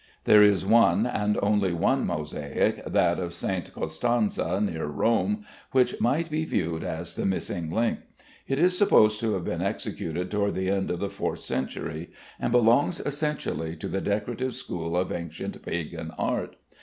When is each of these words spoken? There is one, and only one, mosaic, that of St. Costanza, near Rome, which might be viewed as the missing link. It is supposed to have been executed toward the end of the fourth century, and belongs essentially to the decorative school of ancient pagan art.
There 0.23 0.41
is 0.41 0.65
one, 0.65 1.05
and 1.05 1.37
only 1.43 1.73
one, 1.73 2.07
mosaic, 2.07 2.83
that 2.91 3.19
of 3.19 3.35
St. 3.35 3.71
Costanza, 3.71 4.59
near 4.59 4.87
Rome, 4.87 5.45
which 5.73 6.01
might 6.01 6.27
be 6.31 6.43
viewed 6.43 6.83
as 6.83 7.13
the 7.13 7.23
missing 7.23 7.69
link. 7.69 7.99
It 8.47 8.57
is 8.57 8.75
supposed 8.75 9.19
to 9.19 9.33
have 9.35 9.43
been 9.45 9.61
executed 9.61 10.31
toward 10.31 10.55
the 10.55 10.71
end 10.71 10.89
of 10.89 11.01
the 11.01 11.09
fourth 11.11 11.41
century, 11.41 12.09
and 12.39 12.51
belongs 12.51 12.99
essentially 12.99 13.75
to 13.75 13.87
the 13.87 14.01
decorative 14.01 14.55
school 14.55 14.97
of 14.97 15.11
ancient 15.11 15.61
pagan 15.61 16.09
art. 16.17 16.55